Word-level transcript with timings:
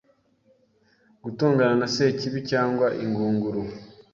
gutongana 1.23 1.75
na 1.81 1.87
Sekibi 1.95 2.39
cyangwa 2.51 2.87
ingunguru 3.03 3.61